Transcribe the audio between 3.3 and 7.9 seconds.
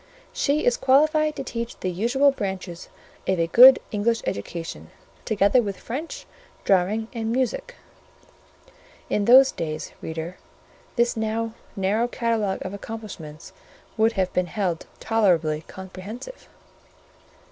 a good English education, together with French, Drawing, and Music"